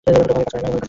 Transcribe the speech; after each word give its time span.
ব্যাপারটা 0.05 0.31
ওভাবে 0.33 0.43
কাজ 0.51 0.59
করে 0.61 0.69
না। 0.73 0.77